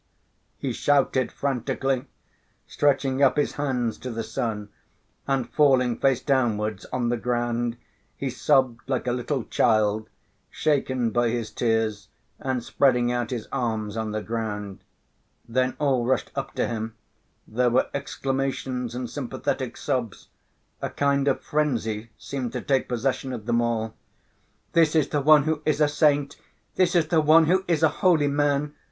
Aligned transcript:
he 0.57 0.73
shouted 0.73 1.31
frantically, 1.31 2.05
stretching 2.65 3.21
up 3.21 3.37
his 3.37 3.51
hands 3.53 3.99
to 3.99 4.09
the 4.09 4.23
sun, 4.23 4.69
and 5.27 5.47
falling 5.51 5.95
face 5.95 6.23
downwards 6.23 6.85
on 6.85 7.09
the 7.09 7.17
ground, 7.17 7.77
he 8.17 8.27
sobbed 8.27 8.81
like 8.89 9.05
a 9.05 9.11
little 9.11 9.43
child, 9.43 10.09
shaken 10.49 11.11
by 11.11 11.29
his 11.29 11.51
tears 11.51 12.07
and 12.39 12.63
spreading 12.63 13.11
out 13.11 13.29
his 13.29 13.47
arms 13.51 13.95
on 13.95 14.11
the 14.11 14.23
ground. 14.23 14.83
Then 15.47 15.75
all 15.77 16.03
rushed 16.03 16.31
up 16.33 16.55
to 16.55 16.67
him; 16.67 16.95
there 17.47 17.69
were 17.69 17.87
exclamations 17.93 18.95
and 18.95 19.07
sympathetic 19.07 19.77
sobs... 19.77 20.29
a 20.81 20.89
kind 20.89 21.27
of 21.27 21.41
frenzy 21.41 22.09
seemed 22.17 22.53
to 22.53 22.61
take 22.61 22.89
possession 22.89 23.31
of 23.33 23.45
them 23.45 23.61
all. 23.61 23.93
"This 24.73 24.95
is 24.95 25.09
the 25.09 25.21
one 25.21 25.43
who 25.43 25.61
is 25.63 25.79
a 25.79 25.87
saint! 25.87 26.37
This 26.73 26.95
is 26.95 27.09
the 27.09 27.21
one 27.21 27.45
who 27.45 27.63
is 27.67 27.83
a 27.83 27.89
holy 28.01 28.27
man!" 28.27 28.73